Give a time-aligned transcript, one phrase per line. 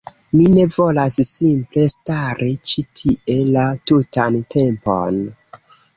[0.37, 5.21] Mi ne volas simple stari ĉi tie la tutan tempon.